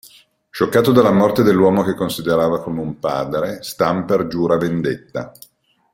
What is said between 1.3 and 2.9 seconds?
dell'uomo che considerava come